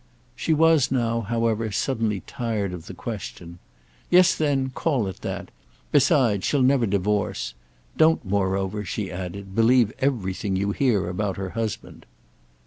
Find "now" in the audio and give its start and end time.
0.89-1.21